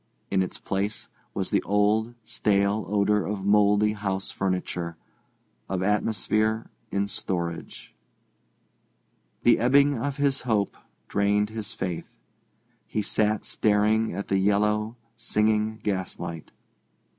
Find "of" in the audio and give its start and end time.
3.23-3.45, 5.69-5.83, 9.99-10.17